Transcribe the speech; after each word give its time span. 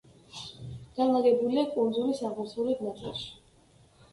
განლაგებულია 0.99 1.65
კუნძულის 1.75 2.25
აღმოსავლეთ 2.31 2.83
ნაწილში. 2.87 3.29